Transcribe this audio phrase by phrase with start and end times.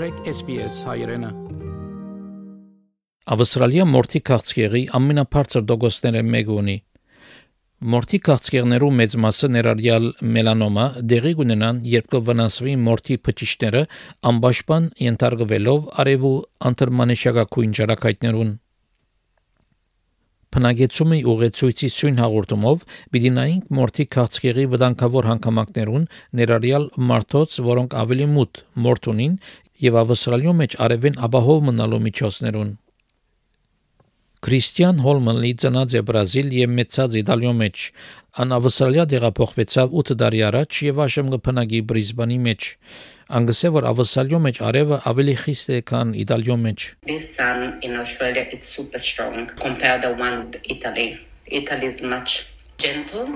[0.00, 1.28] մտրեք SPS հայրենը
[3.34, 6.76] Ավստրալիա մորթի քաղցկեղի ամենաբարձր դոգոստները մեկ ունի
[7.94, 10.08] Մորթի քաղցկեղներու մեծ մասը ներառյալ
[10.38, 13.84] մելանոմա դեղի կունենան, երբ կվնասվի մորթի փճիչները
[14.32, 16.34] ամբաշպան ենթարկվելով արևու
[16.70, 18.56] անտրմանեշակակույն ճարակայտներուն
[20.54, 22.80] Փնագեցումի ուղեցույցի սույն հաղորդումով
[23.14, 26.08] պիտի նայենք մորթի քաղցկեղի վտանգավոր հանգամանքներուն
[26.40, 29.40] ներառյալ մարդոց, որոնք ավելի մութ մորթ ունին
[29.86, 32.72] եւ ավստրալիո մեջ արևեն ապահով մնալու միջոցներուն
[34.40, 37.82] Քրիստիան Հոլմանի ծնած է Բրազիլ եւ մեծած Իտալիո մեջ։
[38.40, 42.68] Ան ավստրալիա դեղափոխվեցավ 8 տարի առաջ եւ այժմ կփնագի Բրիզբանի մեջ։
[43.40, 48.46] Անգսե որ ավստրալիո մեջ արևը ավելի խիստ է, քան Իտալիո մեջ։ This sun in Australia
[48.48, 51.08] it's super strong compared to one with Italy.
[51.60, 52.48] Italy is much
[52.80, 53.28] gentle,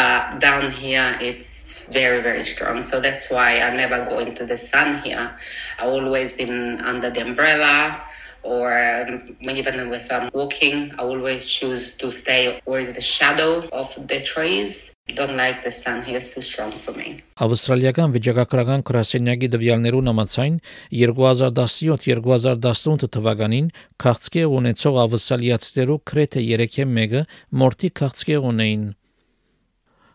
[0.00, 1.51] but down here it's
[1.92, 2.84] very very strong.
[2.84, 5.30] So that's why I never go into the sun here.
[5.78, 8.02] I always in under the umbrella
[8.42, 13.68] or um, even if I'm walking, I always choose to stay where is the shadow
[13.68, 14.90] of the trees.
[15.14, 17.18] Don't like the sun here, it's too strong for me.
[17.42, 20.54] Ավստրալիական վիճակագրական գրասենյակի դվյալներուն համաձայն
[20.94, 23.66] 2017-2018 թվականին
[24.04, 27.20] քաղցկեղ ունեցող ավստրալիացիներու քրեթե 3-1-ը
[27.62, 28.84] մորթի քաղցկեղ ունեին։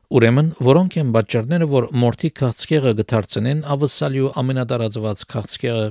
[0.07, 5.87] Ուրեմն, որոնք են պատճառները, որ մորթի քաղցկեղը գթարցնեն ավստրալիու ամենադարածված քաղցկեղը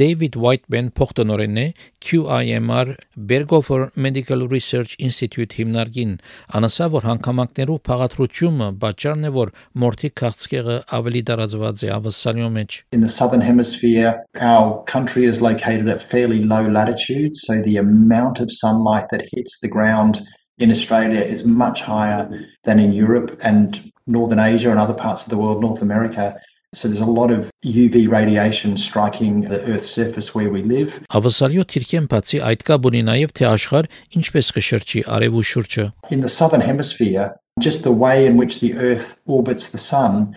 [0.00, 1.64] David Whiteman փոխտնօրենն է
[2.00, 2.92] QIMR
[3.30, 6.14] Berghofer Medical Research Institute հիմնարկին
[6.56, 9.52] անասա որ հանգամանքներու փաղադրությունը պատճառն է որ
[9.84, 15.92] մորթի քաղցկեղը ավելի տարածված է ավսալյո մեջ In the southern hemisphere our country is located
[15.96, 20.24] at fairly low latitude so the amount of sunlight that hits the ground
[20.57, 22.29] in Australia is much higher
[22.63, 26.35] than in Europe and northern Asia and other parts of the world North America
[26.73, 30.99] So there's a lot of UV radiation striking the Earth's surface where we live.
[31.09, 33.87] Ավասալյո թիրքեն բացի այդ կա բունի նաև թե աշխարհ
[34.19, 39.17] ինչպես կշրջի արևու շուրջը։ In the southern hemisphere, just the way in which the Earth
[39.25, 40.35] orbits the sun,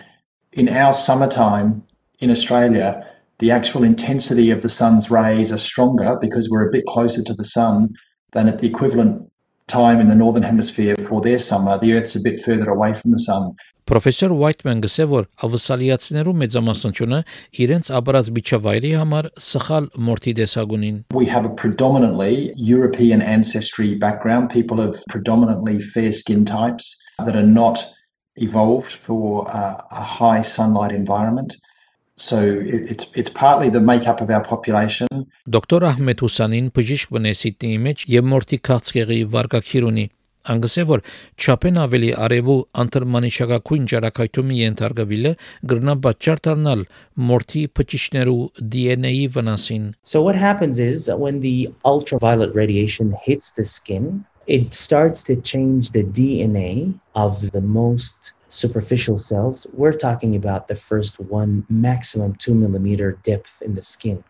[0.52, 1.82] in our summertime
[2.20, 3.04] in Australia,
[3.44, 7.34] the actual intensity of the sun's rays are stronger because we're a bit closer to
[7.34, 7.92] the sun
[8.32, 9.20] than at the equivalent
[9.67, 11.77] time in the northern hemisphere for their summer.
[11.77, 13.55] The Earth's a bit further away from the sun.
[13.87, 17.19] Պրոֆեսոր Whiteman գսե որ ավսալիացիներու մեծամասնությունը
[17.63, 24.83] իրենց ապարած միջավայրի համար սխալ մորթի դեսագունին We have a predominantly European ancestry background people
[24.83, 26.91] of predominantly fair skin types
[27.23, 27.87] that are not
[28.35, 31.55] evolved for uh, a high sunlight environment
[32.17, 35.07] so it, it's it's partly the makeup of our population.
[35.47, 40.05] Դոկտոր Ահմեդ Հուսանին բժիշկ բնեսիտի մեջ եւ մորթի քաղցկեղի վարկակիր ունի
[40.47, 41.01] Անգսե որ
[41.43, 45.33] չափեն ավելի արևու անտրմանիշակակույն ճարակայթումի ենթարկվելը
[45.71, 46.85] գրնա պատճառ դառնալ
[47.31, 48.39] մորթի փճիչներու
[48.75, 55.23] DNA-ի վնասին So what happens is when the ultraviolet radiation hits the skin it starts
[55.27, 61.65] to change the DNA of the most superficial cells we're talking about the first one
[61.69, 64.23] maximum 2 millimeter depth in the skin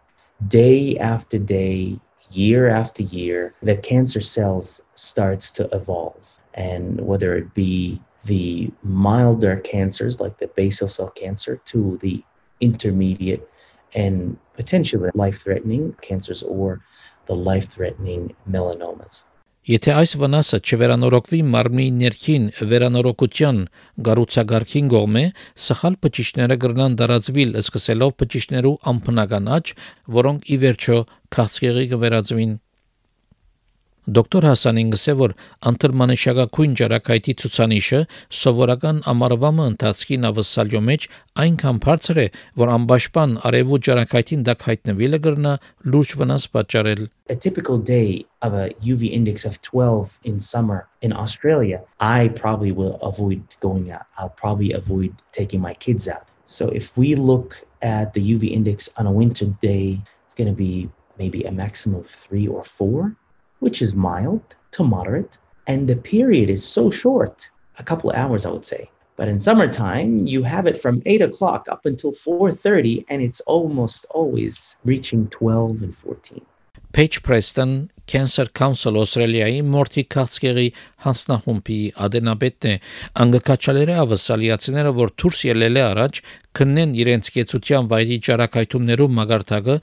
[0.47, 1.99] day after day
[2.31, 6.39] year after year, the cancer cells starts to evolve.
[6.53, 12.23] And whether it be the milder cancers like the basal cell cancer to the
[12.59, 13.47] intermediate
[13.93, 16.81] and potentially life-threatening cancers or
[17.27, 19.23] the life-threatening melanomas.
[19.67, 23.57] Եթե այս վնասը չվերանորոգվի մարմնի ներքին վերանորոգության
[24.07, 25.23] գառուցագարքին գողմե,
[25.65, 29.73] սխալ բջիջները կգրնան դարածվիլ, սկսելով բջիջներու ամփնական աճ,
[30.19, 31.01] որոնք ի վերջո
[31.35, 32.55] քաղցկեղի կվերածվին
[34.07, 35.31] Դոկտոր Հասանին գսե որ
[35.69, 37.97] անտրմանեշակակույն ջարակայտի ցուցանիշը
[38.41, 41.07] սովորական ամառվամը ընթացքին ավսալյո մեջ
[41.43, 42.25] այնքան բարձր է,
[42.61, 45.53] որ անբաշխան արևու ջարակայտին դա հայտնվելը կրնա
[45.91, 47.03] լուրջ վնաս պատճառել։
[47.35, 52.71] A typical day of a UV index of 12 in summer in Australia, I probably
[52.71, 54.07] will avoid going out.
[54.17, 56.23] I'll probably avoid taking my kids out.
[56.45, 60.55] So if we look at the UV index on a winter day, it's going to
[60.55, 60.87] be
[61.19, 63.11] maybe a maximum of 3 or 4
[63.59, 65.37] which is mild to moderate.
[65.67, 68.89] And the period is so short, a couple of hours, I would say.
[69.17, 74.05] But in summertime, you have it from 8 o'clock up until 4.30, and it's almost
[74.11, 76.45] always reaching 12 and 14.
[76.93, 80.67] Paige Preston Cancer Council Australia-ի մորթի քաղցկեղի
[81.03, 82.75] հանձնախումբի ադենաբետն է
[83.23, 86.21] անգկաչալերը ավսալիացիները որ դուրս ելել է առաջ
[86.59, 89.75] քննեն իրենց կեցության վայրի ճարակայթումներու մագարտակը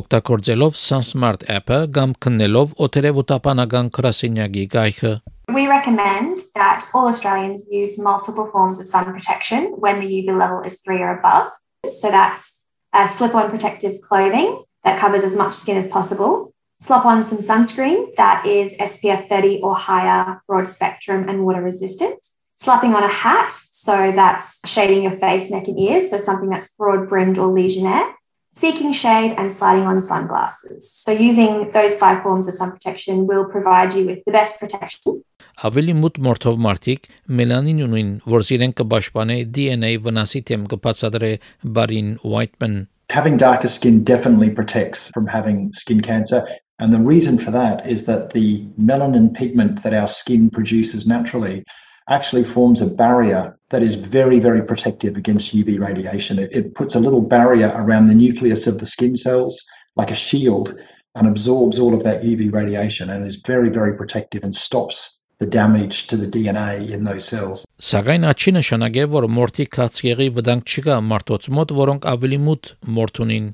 [0.00, 5.14] օգտագործելով SunSmart app-ը կամ քննելով օթերևութապանական գրասենյակի գայքը
[5.52, 10.62] We recommend that all Australians use multiple forms of sun protection when the UV level
[10.62, 11.52] is 3 or above.
[11.90, 16.52] So that's uh, slip on protective clothing that covers as much skin as possible.
[16.80, 22.26] Slop on some sunscreen that is SPF 30 or higher, broad spectrum, and water resistant.
[22.56, 26.74] Slapping on a hat, so that's shading your face, neck, and ears, so something that's
[26.74, 28.14] broad brimmed or legionnaire.
[28.52, 30.90] Seeking shade and sliding on sunglasses.
[30.92, 35.24] So, using those five forms of sun protection will provide you with the best protection
[35.62, 37.04] Ավելի մուտ մորթով մարդիկ
[37.38, 41.30] մելանին ունին, որ իրեն կպաշտպանե DNA վնասի թեմ կբացատրե
[41.76, 42.74] Բարին Whiteman
[43.14, 46.42] Having darker skin definitely protects from having skin cancer.
[46.80, 51.62] And the reason for that is that the melanin pigment that our skin produces naturally
[52.08, 56.38] actually forms a barrier that is very, very protective against UV radiation.
[56.38, 59.64] It, it, puts a little barrier around the nucleus of the skin cells,
[59.96, 60.76] like a shield,
[61.14, 65.46] and absorbs all of that UV radiation and is very, very protective and stops the
[65.46, 67.64] damage to the DNA in those cells.
[67.80, 73.48] Սակայն աչի նշանակե, որ մորթի քացիեղի վտանգ չկա մարդոց մոտ, որոնք ավելի մուտ մորթ ունին։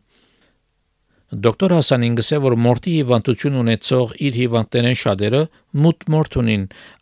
[1.36, 5.40] Դոկտոր Հասանին գսե, որ մորթի հիվանդություն ունեցող իր հիվանդներեն շատերը
[5.86, 6.62] մուտ մորթ ունին,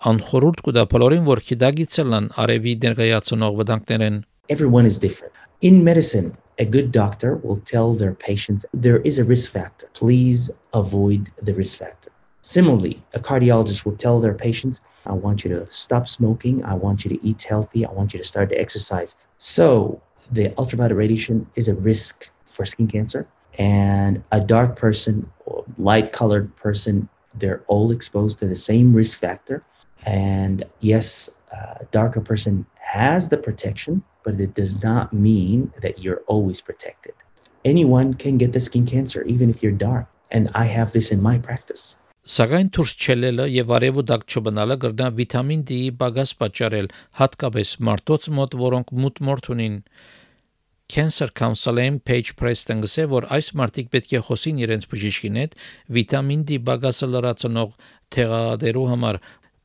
[0.10, 4.18] անխորուրդ կուտա բոլորին, որ քիդագիցելան արևի ներկայացնող վտանգներեն։
[4.56, 5.38] Everyone is different.
[5.62, 9.92] In medicine, a good doctor will tell their patients there is a risk factor.
[9.94, 12.10] Please avoid the risk factor.
[12.42, 17.06] Similarly, a cardiologist will tell their patients, I want you to stop smoking, I want
[17.06, 19.16] you to eat healthy, I want you to start to exercise.
[19.38, 20.02] So,
[20.32, 23.28] the ultraviolet radiation is a risk for skin cancer.
[23.60, 27.08] And a dark person or light colored person,
[27.38, 29.62] they're all exposed to the same risk factor.
[30.06, 36.22] And yes, a darker person has the protection, but it does not mean that you're
[36.28, 37.14] always protected.
[37.66, 40.08] Anyone can get the skin cancer, even if you're dark.
[40.32, 41.96] And I have this in my practice.
[42.24, 46.88] Սակայն դուրս չելելը եւ արևու դակ չբնալը կրնա վիտամին D-ի բագաս պատճառել,
[47.20, 49.76] հատկապես մարդոց մոտ, որոնք մուտ մորթ ունին։
[50.88, 55.56] Cancer Council-ին Page Preston գսե, որ այս մարդիկ պետք է խոսին իրենց բժիշկին հետ
[55.98, 57.70] վիտամին D բագասը լրացնող
[58.16, 59.20] թեղադերու համար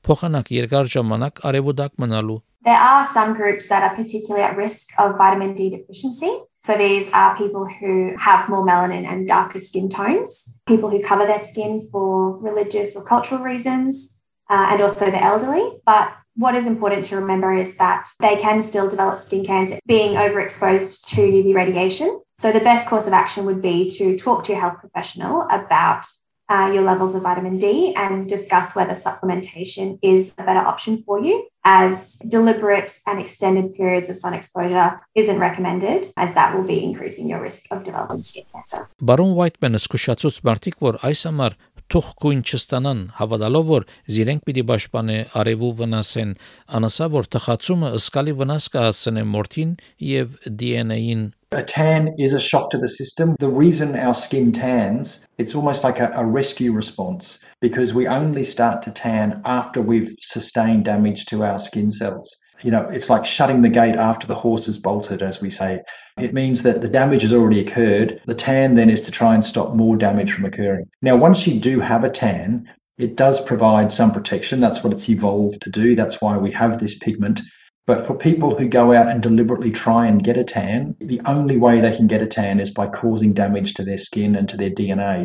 [0.09, 2.38] փոխանակ երկար ժամանակ արևու դակ մնալու
[2.69, 6.32] There are some groups that are particularly at risk of vitamin D deficiency.
[6.59, 11.25] So these are people who have more melanin and darker skin tones, people who cover
[11.25, 14.20] their skin for religious or cultural reasons,
[14.50, 15.81] uh, and also the elderly.
[15.87, 20.15] But what is important to remember is that they can still develop skin cancer being
[20.15, 22.21] overexposed to UV radiation.
[22.35, 26.06] So the best course of action would be to talk to your health professional about
[26.50, 31.19] uh, your levels of vitamin D and discuss whether supplementation is a better option for
[31.19, 36.83] you, as deliberate and extended periods of sun exposure isn't recommended, as that will be
[36.83, 38.89] increasing your risk of developing skin cancer.
[39.01, 41.57] Բարոն Whiteman-ը զսկուշացուց մարդիկ, որ այս համար
[41.93, 46.35] թող կույն չստանան, հավատալով որ զիրենք պիտի պաշտպանե արևու վնասեն,
[46.79, 49.75] անասա որ թխացումը ըսկալի վնաս կհասցնե մորթին
[50.11, 53.35] եւ DNA-ին A tan is a shock to the system.
[53.38, 58.44] The reason our skin tans, it's almost like a, a, rescue response because we only
[58.44, 62.37] start to tan after we've sustained damage to our skin cells.
[62.62, 65.81] you know, it's like shutting the gate after the horse has bolted, as we say.
[66.19, 68.20] It means that the damage has already occurred.
[68.26, 70.88] The tan then is to try and stop more damage from occurring.
[71.02, 72.69] Now, once you do have a tan,
[72.99, 74.60] it does provide some protection.
[74.60, 75.94] That's what it's evolved to do.
[75.94, 77.40] That's why we have this pigment.
[77.87, 81.56] But for people who go out and deliberately try and get a tan, the only
[81.56, 84.56] way they can get a tan is by causing damage to their skin and to
[84.56, 85.24] their DNA.